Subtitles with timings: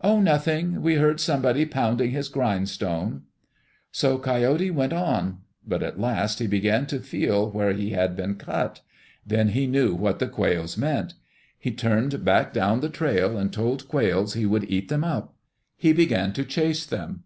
[0.00, 0.80] "Oh, nothing.
[0.80, 3.22] We heard somebody pounding his grinding stone."
[3.90, 5.38] So Coyote went on.
[5.66, 8.82] But at last he began to feel where he had been cut.
[9.26, 11.14] Then he knew what the quails meant.
[11.58, 15.34] He turned back down the trail and told Quails he would eat them up.
[15.76, 17.24] He began to chase them.